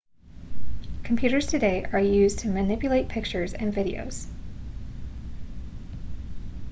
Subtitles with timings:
[1.03, 4.25] computers today are used to manipulate pictures and videos